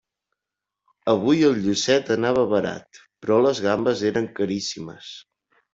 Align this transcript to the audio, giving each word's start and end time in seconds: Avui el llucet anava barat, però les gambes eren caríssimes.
Avui 1.13 1.43
el 1.51 1.59
llucet 1.67 2.11
anava 2.17 2.47
barat, 2.55 3.03
però 3.27 3.41
les 3.49 3.65
gambes 3.69 4.05
eren 4.13 4.31
caríssimes. 4.41 5.17